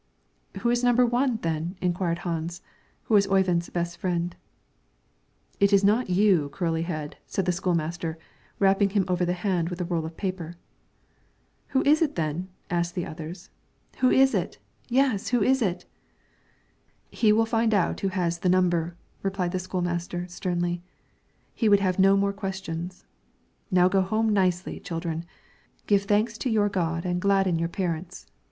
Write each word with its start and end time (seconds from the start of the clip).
"Who 0.61 0.71
is 0.71 0.83
number 0.83 1.05
one, 1.05 1.37
then?" 1.43 1.75
inquired 1.79 2.17
Hans, 2.25 2.63
who 3.03 3.13
was 3.13 3.27
Oyvind's 3.27 3.69
best 3.69 3.97
friend. 3.99 4.35
"It 5.59 5.71
is 5.71 5.83
not 5.83 6.09
you, 6.09 6.49
curly 6.49 6.81
head!" 6.81 7.17
said 7.27 7.45
the 7.45 7.51
school 7.51 7.75
master, 7.75 8.17
rapping 8.57 8.89
him 8.89 9.05
over 9.07 9.25
the 9.25 9.33
hand 9.33 9.69
with 9.69 9.79
a 9.79 9.85
roll 9.85 10.03
of 10.03 10.17
paper. 10.17 10.55
"Who 11.67 11.83
is 11.83 12.01
it, 12.01 12.15
then?" 12.15 12.49
asked 12.71 12.97
others. 12.97 13.51
"Who 13.99 14.09
is 14.09 14.33
it? 14.33 14.57
Yes; 14.89 15.27
who 15.27 15.43
is 15.43 15.61
it?" 15.61 15.85
"He 17.11 17.31
will 17.31 17.45
find 17.45 17.71
that 17.71 17.87
out 17.89 17.99
who 17.99 18.07
has 18.07 18.39
the 18.39 18.49
number," 18.49 18.95
replied 19.21 19.51
the 19.51 19.59
school 19.59 19.83
master, 19.83 20.25
sternly. 20.29 20.81
He 21.53 21.69
would 21.69 21.79
have 21.79 21.99
no 21.99 22.17
more 22.17 22.33
questions. 22.33 23.05
"Now 23.69 23.87
go 23.87 24.01
home 24.01 24.29
nicely, 24.29 24.79
children. 24.79 25.25
Give 25.85 26.01
thanks 26.01 26.39
to 26.39 26.49
your 26.49 26.69
God 26.69 27.05
and 27.05 27.21
gladden 27.21 27.59
your 27.59 27.69
parents. 27.69 28.25